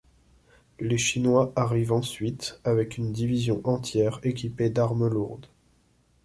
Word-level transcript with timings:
Les 0.79 0.97
Chinois 0.97 1.53
arrivent 1.55 1.91
ensuite 1.93 2.59
avec 2.63 2.97
une 2.97 3.11
division 3.11 3.61
entière 3.65 4.19
équipée 4.23 4.71
d’armes 4.71 5.05
lourdes. 5.07 5.45